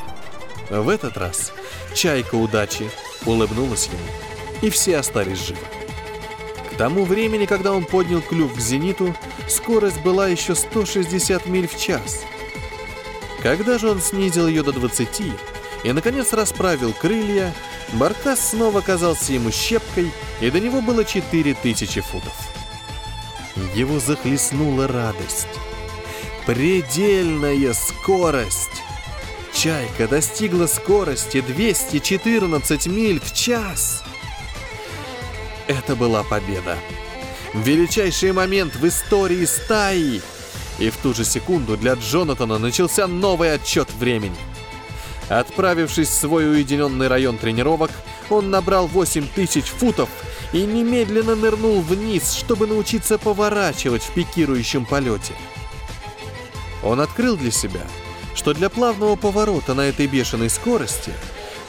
В 0.68 0.88
этот 0.88 1.16
раз 1.16 1.52
чайка 1.94 2.34
удачи 2.34 2.90
улыбнулась 3.24 3.86
ему, 3.86 3.98
и 4.60 4.70
все 4.70 4.98
остались 4.98 5.38
живы. 5.38 5.60
К 6.72 6.76
тому 6.76 7.04
времени, 7.04 7.46
когда 7.46 7.72
он 7.72 7.84
поднял 7.84 8.20
клюв 8.20 8.54
к 8.54 8.60
зениту, 8.60 9.14
скорость 9.48 10.02
была 10.02 10.28
еще 10.28 10.54
160 10.54 11.46
миль 11.46 11.68
в 11.68 11.78
час. 11.80 12.24
Когда 13.46 13.78
же 13.78 13.88
он 13.88 14.00
снизил 14.00 14.48
ее 14.48 14.64
до 14.64 14.72
20 14.72 15.22
и, 15.84 15.92
наконец, 15.92 16.32
расправил 16.32 16.92
крылья, 16.92 17.54
Баркас 17.92 18.50
снова 18.50 18.80
казался 18.80 19.34
ему 19.34 19.52
щепкой, 19.52 20.10
и 20.40 20.50
до 20.50 20.58
него 20.58 20.80
было 20.80 21.04
4000 21.04 22.00
футов. 22.00 22.34
Его 23.72 24.00
захлестнула 24.00 24.88
радость. 24.88 25.46
Предельная 26.44 27.72
скорость! 27.72 28.82
Чайка 29.54 30.08
достигла 30.08 30.66
скорости 30.66 31.40
214 31.40 32.88
миль 32.88 33.20
в 33.20 33.32
час. 33.32 34.02
Это 35.68 35.94
была 35.94 36.24
победа. 36.24 36.76
Величайший 37.54 38.32
момент 38.32 38.74
в 38.74 38.84
истории 38.88 39.44
стаи. 39.44 40.20
И 40.78 40.90
в 40.90 40.96
ту 40.98 41.14
же 41.14 41.24
секунду 41.24 41.76
для 41.76 41.94
Джонатана 41.94 42.58
начался 42.58 43.06
новый 43.06 43.54
отчет 43.54 43.88
времени. 43.98 44.36
Отправившись 45.28 46.08
в 46.08 46.12
свой 46.12 46.48
уединенный 46.50 47.08
район 47.08 47.38
тренировок, 47.38 47.90
он 48.30 48.50
набрал 48.50 48.86
8000 48.86 49.64
футов 49.64 50.08
и 50.52 50.62
немедленно 50.62 51.34
нырнул 51.34 51.80
вниз, 51.80 52.32
чтобы 52.32 52.66
научиться 52.66 53.18
поворачивать 53.18 54.02
в 54.02 54.12
пикирующем 54.12 54.84
полете. 54.84 55.32
Он 56.82 57.00
открыл 57.00 57.36
для 57.36 57.50
себя, 57.50 57.82
что 58.34 58.54
для 58.54 58.68
плавного 58.68 59.16
поворота 59.16 59.74
на 59.74 59.82
этой 59.82 60.06
бешеной 60.06 60.50
скорости 60.50 61.12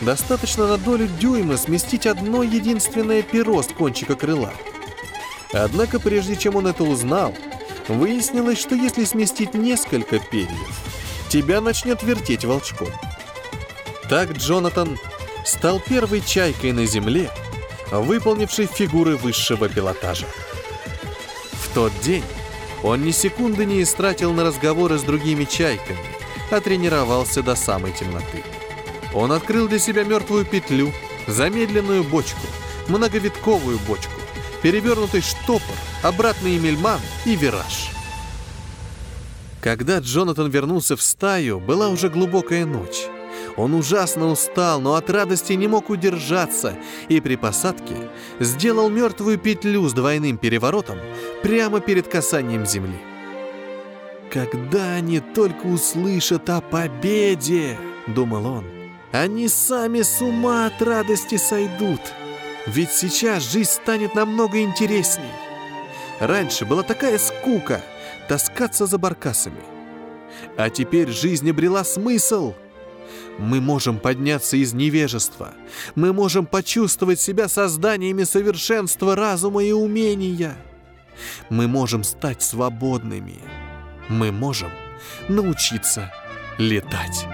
достаточно 0.02 0.68
на 0.68 0.78
долю 0.78 1.08
дюйма 1.08 1.58
сместить 1.58 2.06
одно 2.06 2.44
единственное 2.44 3.24
перо 3.24 3.64
с 3.64 3.68
кончика 3.68 4.16
крыла. 4.16 4.54
Однако 5.54 6.00
прежде 6.00 6.36
чем 6.36 6.56
он 6.56 6.68
это 6.68 6.84
узнал, 6.84 7.34
выяснилось, 7.88 8.60
что 8.60 8.76
если 8.76 9.06
сместить 9.06 9.54
несколько 9.54 10.20
перьев, 10.20 10.80
тебя 11.30 11.62
начнет 11.62 12.04
вертеть 12.04 12.46
волчком. 12.46 12.90
Так 14.10 14.32
Джонатан 14.32 14.98
стал 15.46 15.80
первой 15.80 16.22
чайкой 16.22 16.72
на 16.72 16.86
Земле, 16.86 17.30
выполнившей 17.92 18.68
фигуры 18.68 19.16
высшего 19.18 19.70
пилотажа. 19.70 20.26
В 21.54 21.74
тот 21.74 21.92
день 22.02 22.24
он 22.84 23.04
ни 23.04 23.12
секунды 23.12 23.66
не 23.66 23.82
истратил 23.82 24.34
на 24.34 24.44
разговоры 24.44 24.98
с 24.98 25.04
другими 25.04 25.46
чайками, 25.46 26.00
а 26.52 26.60
тренировался 26.62 27.42
до 27.42 27.56
самой 27.56 27.92
темноты. 27.92 28.44
Он 29.14 29.32
открыл 29.32 29.68
для 29.68 29.80
себя 29.80 30.04
мертвую 30.04 30.46
петлю, 30.46 30.94
замедленную 31.28 32.04
бочку, 32.04 32.46
многовитковую 32.88 33.80
бочку, 33.80 34.17
перевернутый 34.62 35.22
штопор, 35.22 35.76
обратный 36.04 36.58
мельман 36.58 37.00
и 37.26 37.36
вираж. 37.36 37.92
Когда 39.62 40.00
Джонатан 40.00 40.50
вернулся 40.50 40.96
в 40.96 41.02
стаю, 41.02 41.60
была 41.60 41.90
уже 41.90 42.10
глубокая 42.10 42.66
ночь. 42.66 43.08
Он 43.58 43.74
ужасно 43.74 44.28
устал, 44.28 44.80
но 44.80 44.96
от 44.96 45.10
радости 45.10 45.54
не 45.54 45.68
мог 45.68 45.90
удержаться 45.90 46.78
и 47.10 47.20
при 47.20 47.36
посадке 47.36 47.96
сделал 48.40 48.90
мертвую 48.90 49.40
петлю 49.40 49.88
с 49.88 49.94
двойным 49.94 50.38
переворотом 50.38 51.00
прямо 51.42 51.80
перед 51.80 52.08
касанием 52.08 52.66
земли. 52.66 52.98
«Когда 54.32 54.94
они 54.96 55.20
только 55.20 55.66
услышат 55.66 56.50
о 56.50 56.62
победе!»— 56.62 57.78
думал 58.08 58.46
он. 58.46 58.66
«Они 59.12 59.48
сами 59.48 60.02
с 60.02 60.22
ума 60.22 60.68
от 60.68 60.82
радости 60.82 61.38
сойдут!» 61.38 62.02
Ведь 62.68 62.92
сейчас 62.92 63.52
жизнь 63.52 63.70
станет 63.70 64.16
намного 64.16 64.62
интересней. 64.62 65.32
Раньше 66.20 66.66
была 66.66 66.84
такая 66.84 67.18
скука 67.18 67.82
таскаться 68.28 68.86
за 68.86 68.98
баркасами. 68.98 69.64
А 70.58 70.70
теперь 70.70 71.10
жизнь 71.10 71.50
обрела 71.50 71.84
смысл— 71.84 72.54
мы 73.38 73.62
можем 73.62 74.00
подняться 74.00 74.58
из 74.58 74.74
невежества. 74.74 75.54
Мы 75.96 76.12
можем 76.12 76.46
почувствовать 76.46 77.20
себя 77.20 77.48
созданиями 77.48 78.24
совершенства 78.24 79.16
разума 79.16 79.64
и 79.64 79.72
умения. 79.72 80.56
Мы 81.50 81.68
можем 81.68 82.04
стать 82.04 82.42
свободными. 82.42 83.40
Мы 84.10 84.32
можем 84.32 84.72
научиться 85.28 86.12
летать. 86.58 87.28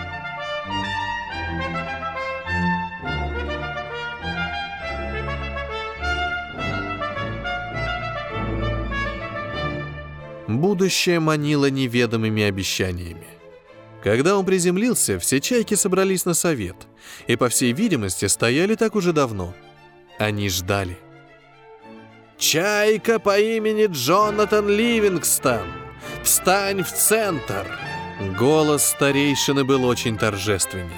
Будущее 10.60 11.20
манило 11.20 11.70
неведомыми 11.70 12.44
обещаниями. 12.44 13.28
Когда 14.04 14.38
он 14.38 14.46
приземлился, 14.46 15.18
все 15.18 15.40
чайки 15.40 15.76
собрались 15.76 16.26
на 16.26 16.34
совет 16.34 16.76
и, 17.28 17.36
по 17.36 17.50
всей 17.50 17.72
видимости, 17.72 18.26
стояли 18.26 18.76
так 18.76 18.96
уже 18.96 19.14
давно. 19.14 19.54
Они 20.20 20.50
ждали. 20.50 20.98
«Чайка 22.38 23.20
по 23.20 23.40
имени 23.40 23.88
Джонатан 23.90 24.68
Ливингстон! 24.68 25.68
Встань 26.24 26.84
в 26.84 26.92
центр!» 26.92 27.66
Голос 28.38 28.84
старейшины 28.84 29.64
был 29.64 29.86
очень 29.86 30.18
торжественен. 30.18 30.92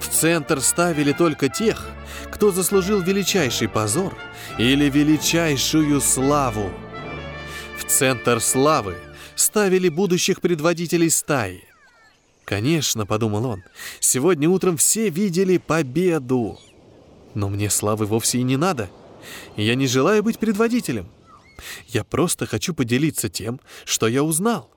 В 0.00 0.08
центр 0.08 0.60
ставили 0.60 1.12
только 1.12 1.48
тех, 1.48 1.88
кто 2.30 2.52
заслужил 2.52 3.00
величайший 3.00 3.68
позор 3.68 4.16
или 4.58 4.88
величайшую 4.88 6.00
славу. 6.00 6.70
В 7.82 7.90
центр 7.90 8.40
славы 8.40 8.96
ставили 9.34 9.88
будущих 9.88 10.40
предводителей 10.40 11.10
стаи, 11.10 11.64
Конечно, 12.44 13.06
подумал 13.06 13.46
он, 13.46 13.64
сегодня 13.98 14.48
утром 14.48 14.76
все 14.76 15.08
видели 15.08 15.58
победу. 15.58 16.60
Но 17.34 17.48
мне 17.48 17.70
славы 17.70 18.06
вовсе 18.06 18.38
и 18.38 18.42
не 18.42 18.56
надо. 18.56 18.88
Я 19.56 19.74
не 19.74 19.88
желаю 19.88 20.22
быть 20.22 20.38
предводителем. 20.38 21.08
Я 21.88 22.04
просто 22.04 22.46
хочу 22.46 22.72
поделиться 22.72 23.28
тем, 23.28 23.60
что 23.84 24.06
я 24.06 24.22
узнал. 24.22 24.70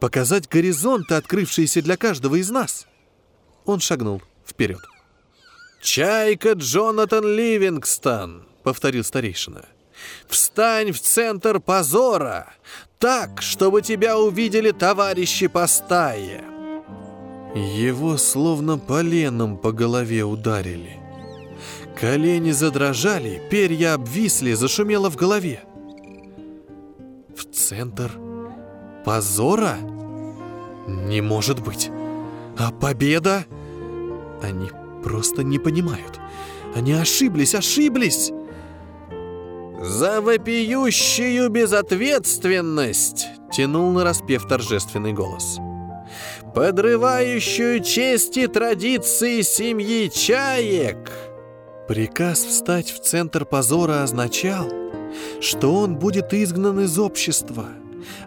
Показать 0.00 0.48
горизонты, 0.48 1.16
открывшиеся 1.16 1.82
для 1.82 1.96
каждого 1.96 2.36
из 2.36 2.48
нас. 2.50 2.86
Он 3.66 3.80
шагнул 3.80 4.22
вперед. 4.46 4.80
«Чайка 5.82 6.52
Джонатан 6.52 7.26
Ливингстон»,— 7.26 8.46
повторил 8.62 9.04
старейшина. 9.04 9.66
«Встань 10.28 10.92
в 10.92 11.00
центр 11.00 11.60
позора, 11.60 12.52
так, 12.98 13.42
чтобы 13.42 13.82
тебя 13.82 14.18
увидели 14.18 14.70
товарищи 14.70 15.46
по 15.46 15.66
стае». 15.66 16.44
Его 17.54 18.16
словно 18.18 18.78
поленом 18.78 19.56
по 19.56 19.72
голове 19.72 20.22
ударили. 20.22 20.98
Колени 21.98 22.52
задрожали, 22.52 23.42
перья 23.50 23.94
обвисли, 23.94 24.52
зашумело 24.52 25.10
в 25.10 25.16
голове. 25.16 25.62
В 27.36 27.44
центр 27.52 28.12
позора? 29.04 29.78
Не 30.86 31.20
может 31.20 31.60
быть. 31.60 31.90
А 32.56 32.70
победа? 32.70 33.44
Они 34.42 34.70
просто 35.02 35.42
не 35.42 35.58
понимают. 35.58 36.20
Они 36.76 36.92
ошиблись, 36.92 37.54
ошиблись. 37.54 38.30
«За 39.80 40.20
вопиющую 40.20 41.48
безответственность!»— 41.48 43.26
тянул 43.52 43.92
на 43.92 44.04
распев 44.04 44.46
торжественный 44.46 45.12
голос 45.12 45.58
подрывающую 46.54 47.80
честь 47.80 48.36
и 48.36 48.46
традиции 48.46 49.42
семьи 49.42 50.08
чаек. 50.08 51.10
Приказ 51.86 52.40
встать 52.40 52.90
в 52.90 53.00
центр 53.00 53.44
позора 53.44 54.02
означал, 54.02 54.68
что 55.40 55.74
он 55.74 55.96
будет 55.96 56.34
изгнан 56.34 56.80
из 56.80 56.98
общества, 56.98 57.66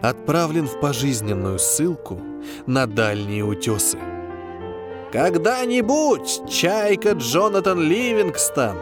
отправлен 0.00 0.66
в 0.66 0.80
пожизненную 0.80 1.58
ссылку 1.58 2.20
на 2.66 2.86
дальние 2.86 3.44
утесы. 3.44 3.98
Когда-нибудь, 5.12 6.50
чайка 6.50 7.12
Джонатан 7.12 7.80
Ливингстон, 7.80 8.76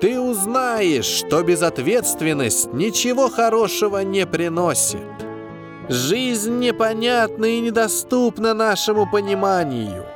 ты 0.00 0.20
узнаешь, 0.20 1.04
что 1.04 1.42
безответственность 1.42 2.72
ничего 2.72 3.28
хорошего 3.28 4.02
не 4.02 4.26
приносит. 4.26 5.00
Жизнь 5.88 6.58
непонятна 6.58 7.44
и 7.44 7.60
недоступна 7.60 8.54
нашему 8.54 9.10
пониманию. 9.10 10.06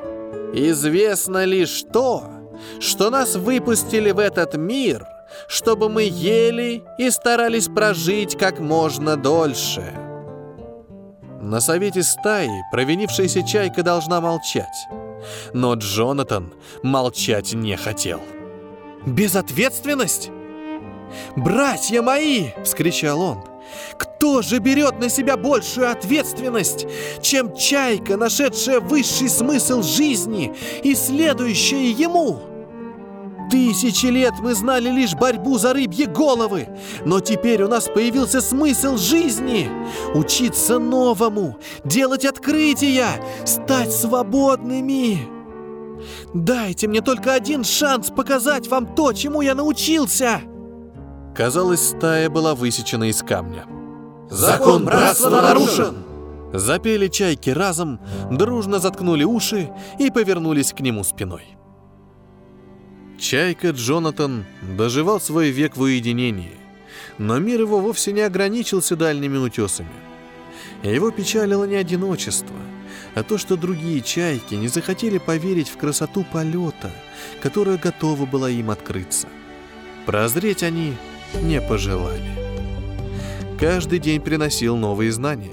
Известно 0.54 1.44
лишь 1.44 1.82
то, 1.92 2.24
что 2.80 3.10
нас 3.10 3.36
выпустили 3.36 4.10
в 4.10 4.18
этот 4.18 4.56
мир, 4.56 5.06
чтобы 5.46 5.88
мы 5.88 6.04
ели 6.04 6.82
и 6.98 7.10
старались 7.10 7.68
прожить 7.68 8.36
как 8.38 8.60
можно 8.60 9.16
дольше. 9.16 9.94
На 11.40 11.60
совете 11.60 12.02
стаи 12.02 12.62
провинившаяся 12.72 13.46
чайка 13.46 13.82
должна 13.82 14.20
молчать. 14.20 14.88
Но 15.52 15.74
Джонатан 15.74 16.52
молчать 16.82 17.52
не 17.52 17.76
хотел. 17.76 18.20
«Безответственность? 19.08 20.30
Братья 21.34 22.02
мои!»— 22.02 22.48
вскричал 22.64 23.20
он. 23.20 23.44
Кто 23.98 24.42
же 24.42 24.58
берет 24.58 24.98
на 25.00 25.08
себя 25.08 25.36
большую 25.36 25.90
ответственность, 25.90 26.86
чем 27.20 27.54
чайка, 27.54 28.16
нашедшая 28.16 28.80
высший 28.80 29.28
смысл 29.28 29.82
жизни 29.82 30.54
и 30.82 30.94
следующая 30.94 31.90
ему? 31.90 32.40
Тысячи 33.50 34.06
лет 34.06 34.34
мы 34.40 34.54
знали 34.54 34.90
лишь 34.90 35.14
борьбу 35.14 35.56
за 35.56 35.72
рыбьи 35.72 36.04
головы, 36.04 36.68
но 37.06 37.20
теперь 37.20 37.62
у 37.62 37.68
нас 37.68 37.88
появился 37.88 38.42
смысл 38.42 38.98
жизни— 38.98 39.70
учиться 40.14 40.78
новому, 40.78 41.56
делать 41.84 42.26
открытия, 42.26 43.08
стать 43.46 43.92
свободными. 43.92 45.37
Дайте 46.34 46.88
мне 46.88 47.00
только 47.00 47.34
один 47.34 47.64
шанс 47.64 48.10
показать 48.10 48.68
вам 48.68 48.94
то, 48.94 49.12
чему 49.12 49.40
я 49.40 49.54
научился. 49.54 50.40
Казалось, 51.34 51.88
стая 51.88 52.28
была 52.30 52.54
высечена 52.54 53.08
из 53.10 53.22
камня. 53.22 53.66
Закон 54.30 54.84
братства 54.84 55.30
нарушен! 55.30 55.96
Запели 56.52 57.08
чайки 57.08 57.50
разом, 57.50 58.00
дружно 58.30 58.78
заткнули 58.78 59.24
уши 59.24 59.70
и 59.98 60.10
повернулись 60.10 60.72
к 60.72 60.80
нему 60.80 61.04
спиной. 61.04 61.44
Чайка 63.18 63.70
Джонатан 63.70 64.44
доживал 64.76 65.20
свой 65.20 65.50
век 65.50 65.76
в 65.76 65.82
уединении, 65.82 66.56
но 67.18 67.38
мир 67.38 67.60
его 67.60 67.80
вовсе 67.80 68.12
не 68.12 68.22
ограничился 68.22 68.96
дальними 68.96 69.36
утесами. 69.36 69.88
Его 70.82 71.10
печалило 71.10 71.64
не 71.64 71.74
одиночество, 71.74 72.56
а 73.14 73.22
то, 73.22 73.38
что 73.38 73.56
другие 73.56 74.00
чайки 74.00 74.54
не 74.54 74.68
захотели 74.68 75.18
поверить 75.18 75.68
в 75.68 75.76
красоту 75.76 76.24
полета, 76.30 76.90
которая 77.42 77.78
готова 77.78 78.26
была 78.26 78.50
им 78.50 78.70
открыться. 78.70 79.28
Прозреть 80.06 80.62
они 80.62 80.94
не 81.42 81.60
пожелали. 81.60 82.48
Каждый 83.58 83.98
день 83.98 84.20
приносил 84.20 84.76
новые 84.76 85.12
знания. 85.12 85.52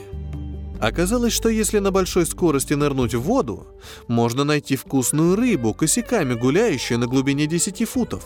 Оказалось, 0.79 1.33
что 1.33 1.49
если 1.49 1.79
на 1.79 1.91
большой 1.91 2.25
скорости 2.25 2.73
нырнуть 2.73 3.15
в 3.15 3.21
воду, 3.21 3.65
можно 4.07 4.43
найти 4.43 4.75
вкусную 4.75 5.35
рыбу, 5.35 5.73
косяками 5.73 6.33
гуляющую 6.33 6.99
на 6.99 7.07
глубине 7.07 7.47
10 7.47 7.87
футов. 7.87 8.23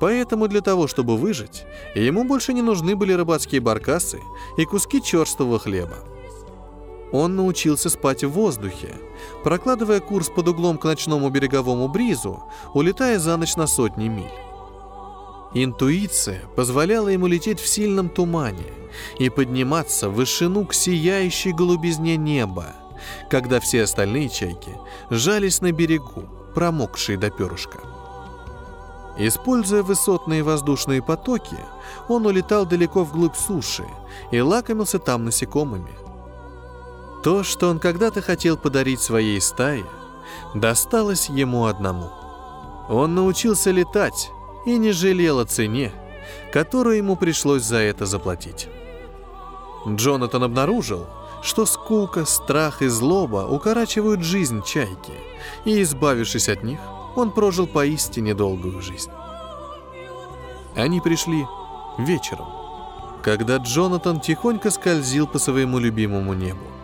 Поэтому 0.00 0.48
для 0.48 0.60
того, 0.60 0.86
чтобы 0.86 1.16
выжить, 1.16 1.64
ему 1.94 2.24
больше 2.24 2.52
не 2.52 2.62
нужны 2.62 2.96
были 2.96 3.12
рыбацкие 3.12 3.60
баркасы 3.60 4.20
и 4.56 4.64
куски 4.64 5.02
черствого 5.02 5.58
хлеба. 5.58 5.98
Он 7.12 7.36
научился 7.36 7.88
спать 7.88 8.22
в 8.24 8.30
воздухе, 8.30 8.94
прокладывая 9.42 10.00
курс 10.00 10.28
под 10.28 10.48
углом 10.48 10.76
к 10.78 10.84
ночному 10.84 11.30
береговому 11.30 11.88
бризу, 11.88 12.42
улетая 12.74 13.18
за 13.18 13.36
ночь 13.36 13.56
на 13.56 13.66
сотни 13.66 14.08
миль. 14.08 14.30
Интуиция 15.54 16.42
позволяла 16.56 17.08
ему 17.08 17.26
лететь 17.26 17.60
в 17.60 17.66
сильном 17.66 18.10
тумане 18.10 18.66
и 19.18 19.30
подниматься 19.30 20.10
в 20.10 20.14
вышину 20.14 20.66
к 20.66 20.74
сияющей 20.74 21.52
голубизне 21.52 22.16
неба, 22.16 22.74
когда 23.30 23.58
все 23.58 23.84
остальные 23.84 24.28
чайки 24.28 24.76
жались 25.08 25.62
на 25.62 25.72
берегу, 25.72 26.24
промокшие 26.54 27.16
до 27.16 27.30
перышка. 27.30 27.78
Используя 29.16 29.82
высотные 29.82 30.42
воздушные 30.42 31.02
потоки, 31.02 31.58
он 32.08 32.26
улетал 32.26 32.66
далеко 32.66 33.02
вглубь 33.02 33.34
суши 33.34 33.84
и 34.30 34.40
лакомился 34.40 34.98
там 34.98 35.24
насекомыми. 35.24 36.07
То, 37.22 37.42
что 37.42 37.68
он 37.68 37.78
когда-то 37.78 38.22
хотел 38.22 38.56
подарить 38.56 39.00
своей 39.00 39.40
стае, 39.40 39.84
досталось 40.54 41.28
ему 41.28 41.66
одному. 41.66 42.10
Он 42.88 43.14
научился 43.14 43.70
летать, 43.70 44.30
и 44.68 44.76
не 44.76 44.92
жалел 44.92 45.38
о 45.38 45.46
цене, 45.46 45.92
которую 46.52 46.96
ему 46.96 47.16
пришлось 47.16 47.62
за 47.62 47.78
это 47.78 48.06
заплатить. 48.06 48.68
Джонатан 49.86 50.42
обнаружил, 50.42 51.06
что 51.42 51.66
скука, 51.66 52.24
страх 52.24 52.82
и 52.82 52.88
злоба 52.88 53.46
укорачивают 53.48 54.22
жизнь 54.22 54.62
чайки, 54.64 55.12
и, 55.64 55.82
избавившись 55.82 56.48
от 56.48 56.62
них, 56.62 56.80
он 57.16 57.30
прожил 57.30 57.66
поистине 57.66 58.34
долгую 58.34 58.82
жизнь. 58.82 59.10
Они 60.76 61.00
пришли 61.00 61.46
вечером, 61.96 62.48
когда 63.22 63.56
Джонатан 63.56 64.20
тихонько 64.20 64.70
скользил 64.70 65.26
по 65.26 65.38
своему 65.38 65.78
любимому 65.78 66.34
небу. 66.34 66.77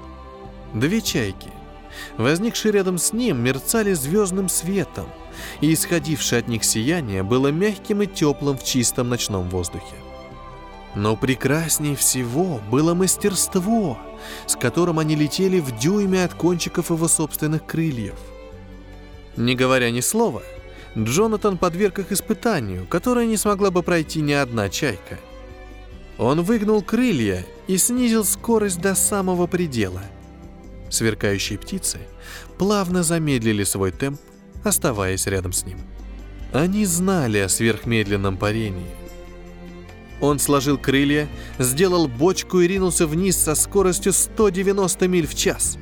Две 0.74 1.00
чайки, 1.00 1.50
возникшие 2.18 2.72
рядом 2.72 2.98
с 2.98 3.12
ним, 3.12 3.38
мерцали 3.42 3.92
звездным 3.94 4.48
светом– 4.48 5.06
и 5.60 5.72
исходившее 5.72 6.40
от 6.40 6.48
них 6.48 6.64
сияние 6.64 7.22
было 7.22 7.48
мягким 7.48 8.02
и 8.02 8.06
теплым 8.06 8.58
в 8.58 8.64
чистом 8.64 9.08
ночном 9.08 9.48
воздухе. 9.48 9.96
Но 10.94 11.16
прекраснее 11.16 11.96
всего 11.96 12.60
было 12.70 12.94
мастерство, 12.94 13.98
с 14.46 14.54
которым 14.56 14.98
они 14.98 15.16
летели 15.16 15.58
в 15.58 15.76
дюйме 15.78 16.24
от 16.24 16.34
кончиков 16.34 16.90
его 16.90 17.08
собственных 17.08 17.66
крыльев. 17.66 18.18
Не 19.36 19.56
говоря 19.56 19.90
ни 19.90 20.00
слова, 20.00 20.42
Джонатан 20.96 21.58
подверг 21.58 21.98
их 21.98 22.12
испытанию, 22.12 22.86
которое 22.86 23.26
не 23.26 23.36
смогла 23.36 23.72
бы 23.72 23.82
пройти 23.82 24.20
ни 24.20 24.32
одна 24.32 24.68
чайка. 24.68 25.18
Он 26.16 26.42
выгнул 26.42 26.80
крылья 26.80 27.44
и 27.66 27.76
снизил 27.76 28.24
скорость 28.24 28.80
до 28.80 28.94
самого 28.94 29.48
предела. 29.48 30.02
Сверкающие 30.94 31.58
птицы 31.58 31.98
плавно 32.56 33.02
замедлили 33.02 33.64
свой 33.64 33.90
темп 33.90 34.20
оставаясь 34.62 35.26
рядом 35.26 35.52
с 35.52 35.66
ним. 35.66 35.78
Они 36.52 36.86
знали 36.86 37.38
о 37.38 37.48
сверхмедленном 37.48 38.36
парении. 38.36 38.94
Он 40.20 40.38
сложил 40.38 40.78
крылья, 40.78 41.28
сделал 41.58 42.06
бочку 42.06 42.60
и 42.60 42.68
ринулся 42.68 43.08
вниз 43.08 43.36
со 43.36 43.56
скоростью 43.56 44.12
190 44.12 45.08
миль 45.08 45.26
в 45.26 45.34
час. 45.34 45.78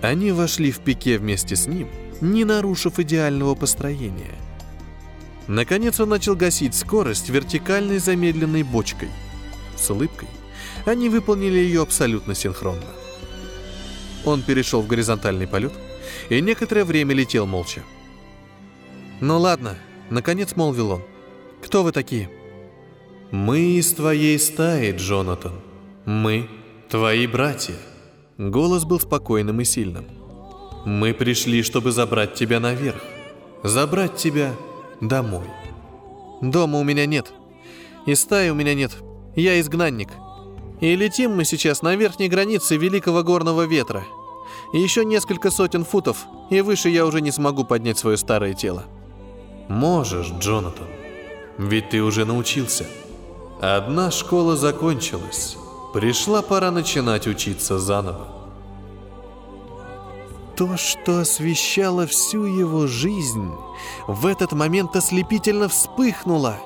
Они 0.00 0.30
вошли 0.30 0.70
в 0.70 0.78
пике 0.78 1.18
вместе 1.18 1.56
с 1.56 1.66
ним, 1.66 1.88
не 2.20 2.44
нарушив 2.44 3.00
идеального 3.00 3.56
построения. 3.56 4.38
Наконец 5.48 5.98
он 5.98 6.10
начал 6.10 6.36
гасить 6.36 6.76
скорость 6.76 7.30
вертикальной 7.30 7.98
замедленной 7.98 8.62
бочкой. 8.62 9.08
С 9.76 9.90
улыбкой 9.90 10.28
они 10.86 11.08
выполнили 11.08 11.58
ее 11.58 11.82
абсолютно 11.82 12.36
синхронно. 12.36 13.03
Он 14.24 14.42
перешел 14.42 14.82
в 14.82 14.86
горизонтальный 14.86 15.46
полет– 15.46 15.72
и 16.28 16.40
некоторое 16.40 16.84
время 16.84 17.14
летел 17.14 17.46
молча. 17.46 17.82
«Ну 19.20 19.38
ладно»,— 19.38 19.76
наконец 20.10 20.56
молвил 20.56 20.92
он. 20.92 21.02
«Кто 21.62 21.82
вы 21.82 21.92
такие?» 21.92 22.30
«Мы 23.30 23.78
из 23.78 23.92
твоей 23.92 24.38
стаи, 24.38 24.92
Джонатан. 24.92 25.60
Мы— 26.04 26.48
твои 26.88 27.26
братья». 27.26 27.74
Голос 28.36 28.84
был 28.84 29.00
спокойным 29.00 29.60
и 29.60 29.64
сильным. 29.64 30.06
«Мы 30.84 31.14
пришли, 31.14 31.62
чтобы 31.62 31.92
забрать 31.92 32.34
тебя 32.34 32.60
наверх. 32.60 33.02
Забрать 33.62 34.16
тебя 34.16 34.54
домой». 35.00 35.46
«Дома 36.42 36.78
у 36.78 36.84
меня 36.84 37.06
нет. 37.06 37.32
И 38.06 38.14
стаи 38.14 38.50
у 38.50 38.54
меня 38.54 38.74
нет. 38.74 38.92
Я 39.34 39.58
изгнанник. 39.60 40.10
И 40.80 40.96
летим 40.96 41.36
мы 41.36 41.44
сейчас 41.44 41.82
на 41.82 41.94
верхней 41.96 42.28
границе 42.28 42.76
Великого 42.76 43.22
Горного 43.22 43.62
Ветра. 43.62 44.04
Еще 44.72 45.04
несколько 45.04 45.50
сотен 45.50 45.84
футов, 45.84 46.26
и 46.50 46.60
выше 46.60 46.88
я 46.88 47.06
уже 47.06 47.20
не 47.20 47.30
смогу 47.30 47.64
поднять 47.64 47.98
свое 47.98 48.16
старое 48.16 48.54
тело. 48.54 48.84
Можешь, 49.68 50.32
Джонатан. 50.38 50.86
Ведь 51.58 51.90
ты 51.90 52.02
уже 52.02 52.24
научился. 52.24 52.86
Одна 53.60 54.10
школа 54.10 54.56
закончилась. 54.56 55.56
Пришла 55.92 56.42
пора 56.42 56.70
начинать 56.72 57.26
учиться 57.28 57.78
заново. 57.78 58.28
То, 60.56 60.76
что 60.76 61.20
освещало 61.20 62.06
всю 62.06 62.44
его 62.44 62.86
жизнь, 62.86 63.50
в 64.06 64.26
этот 64.26 64.52
момент 64.52 64.94
ослепительно 64.96 65.68
вспыхнуло. 65.68 66.56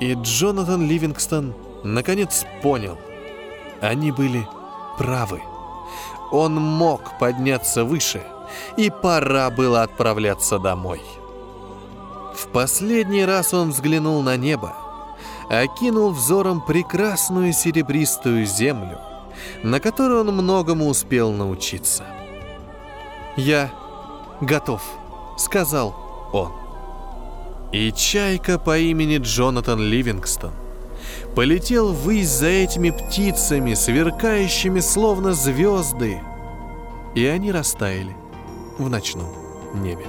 И 0.00 0.14
Джонатан 0.14 0.86
Ливингстон 0.86 1.54
наконец 1.82 2.44
понял. 2.62 2.96
Они 3.80 4.10
были 4.10 4.46
правы. 4.98 5.42
Он 6.32 6.54
мог 6.54 7.18
подняться 7.18 7.84
выше, 7.84 8.22
и 8.76 8.90
пора 8.90 9.50
было 9.50 9.82
отправляться 9.82 10.58
домой. 10.58 11.00
В 12.34 12.48
последний 12.48 13.24
раз 13.24 13.54
он 13.54 13.70
взглянул 13.70 14.22
на 14.22 14.36
небо, 14.36 14.74
окинул 15.48 16.10
взором 16.10 16.60
прекрасную 16.60 17.52
серебристую 17.52 18.44
землю, 18.46 18.98
на 19.62 19.80
которой 19.80 20.20
он 20.20 20.34
многому 20.34 20.88
успел 20.88 21.32
научиться. 21.32 22.04
«Я 23.36 23.70
готов»,— 24.40 24.82
сказал 25.38 25.94
он. 26.32 26.52
И 27.72 27.92
чайка 27.92 28.58
по 28.58 28.78
имени 28.78 29.18
Джонатан 29.18 29.80
Ливингстон 29.80 30.52
полетел 31.34 31.92
ввысь 31.92 32.28
за 32.28 32.46
этими 32.46 32.90
птицами, 32.90 33.74
сверкающими 33.74 34.80
словно 34.80 35.32
звезды, 35.32 36.20
и 37.14 37.24
они 37.26 37.52
растаяли 37.52 38.16
в 38.78 38.88
ночном 38.88 39.28
небе. 39.74 40.06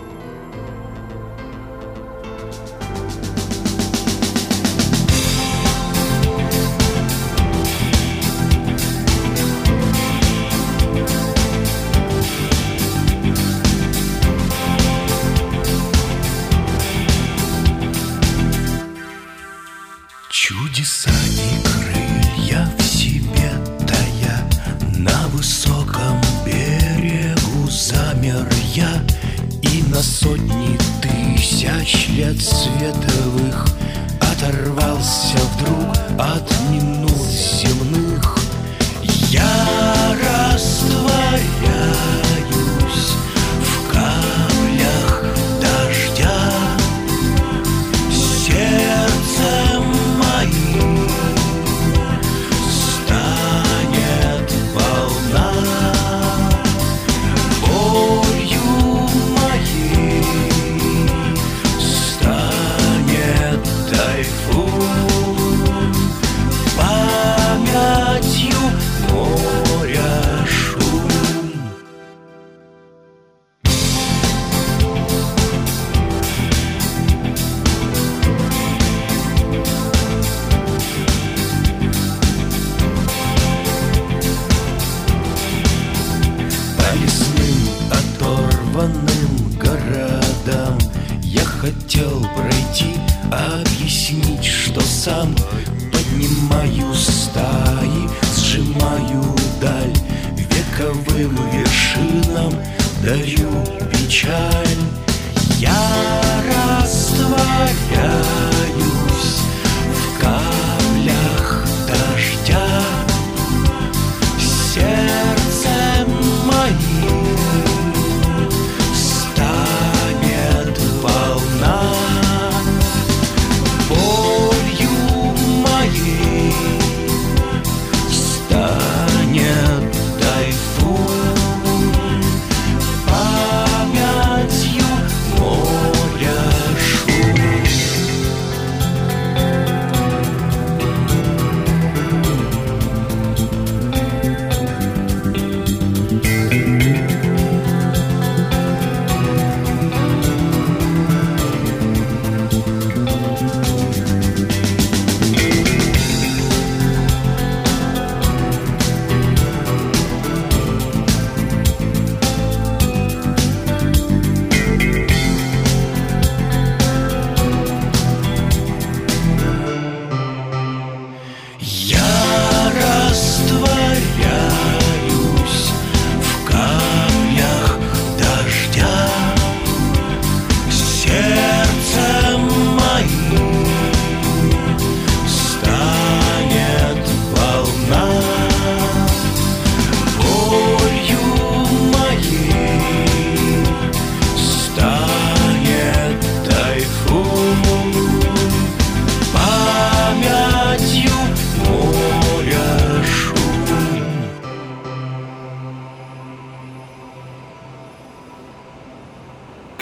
Лет 32.81 33.16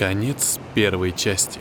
Конец 0.05 0.59
первой 0.75 1.13
части. 1.13 1.59